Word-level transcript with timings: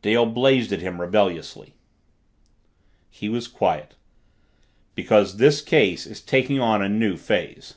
Dale 0.00 0.26
blazed 0.26 0.72
at 0.72 0.80
him 0.80 1.00
rebelliously. 1.00 1.74
He 3.10 3.28
was 3.28 3.48
quiet. 3.48 3.96
"Because 4.94 5.38
this 5.38 5.60
case 5.60 6.06
is 6.06 6.20
taking 6.20 6.60
on 6.60 6.80
a 6.82 6.88
new 6.88 7.16
phase." 7.16 7.74